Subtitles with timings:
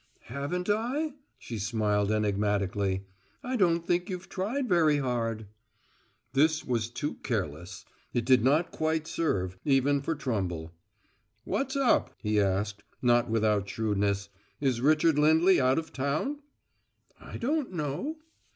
[0.29, 3.05] "Haven't I?" she smiled enigmatically.
[3.43, 5.45] "I don't think you've tried very hard."
[6.33, 10.71] This was too careless; it did not quite serve, even for Trumble.
[11.43, 14.29] "What's up?" he asked, not without shrewdness.
[14.59, 16.39] "Is Richard Lindley out of town?"
[17.19, 18.17] "I don't know."